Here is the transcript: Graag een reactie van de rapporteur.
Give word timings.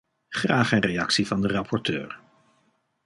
Graag 0.29 0.71
een 0.71 0.79
reactie 0.79 1.27
van 1.27 1.41
de 1.41 1.47
rapporteur. 1.47 2.19